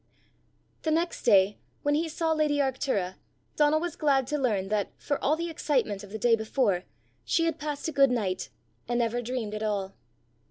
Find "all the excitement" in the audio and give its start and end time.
5.23-6.03